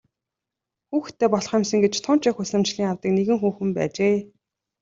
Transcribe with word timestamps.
Хүүхэдтэй 0.91 1.27
болох 1.33 1.53
юмсан 1.59 1.79
гэж 1.83 1.93
тун 2.03 2.17
ч 2.21 2.23
их 2.29 2.35
хүсэмжлэн 2.37 2.87
явдаг 2.91 3.11
нэгэн 3.13 3.37
хүүхэн 3.41 3.69
байжээ. 3.77 4.15